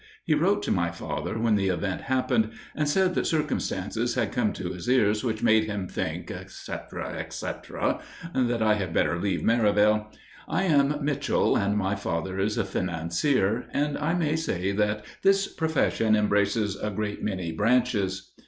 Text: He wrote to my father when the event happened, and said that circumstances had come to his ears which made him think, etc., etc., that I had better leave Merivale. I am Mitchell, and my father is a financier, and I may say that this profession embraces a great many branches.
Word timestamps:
He 0.25 0.33
wrote 0.33 0.63
to 0.63 0.71
my 0.71 0.89
father 0.89 1.37
when 1.37 1.53
the 1.53 1.67
event 1.67 2.01
happened, 2.01 2.49
and 2.75 2.89
said 2.89 3.13
that 3.13 3.27
circumstances 3.27 4.15
had 4.15 4.31
come 4.31 4.51
to 4.53 4.71
his 4.73 4.89
ears 4.89 5.23
which 5.23 5.43
made 5.43 5.65
him 5.65 5.87
think, 5.87 6.31
etc., 6.31 7.09
etc., 7.19 7.99
that 8.33 8.63
I 8.63 8.73
had 8.73 8.95
better 8.95 9.19
leave 9.19 9.43
Merivale. 9.43 10.07
I 10.47 10.63
am 10.63 11.05
Mitchell, 11.05 11.55
and 11.55 11.77
my 11.77 11.93
father 11.93 12.39
is 12.39 12.57
a 12.57 12.65
financier, 12.65 13.67
and 13.73 13.95
I 13.95 14.15
may 14.15 14.35
say 14.35 14.71
that 14.71 15.05
this 15.21 15.47
profession 15.47 16.15
embraces 16.15 16.75
a 16.75 16.89
great 16.89 17.21
many 17.21 17.51
branches. 17.51 18.31